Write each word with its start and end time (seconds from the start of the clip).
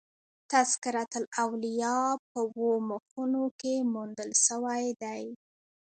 تذکرة 0.51 1.09
الاولیاء" 1.21 2.11
په 2.29 2.39
اوو 2.47 2.71
مخونو 2.89 3.43
کښي 3.59 3.75
موندل 3.93 4.31
سوى 4.47 4.85
دئ. 5.01 5.25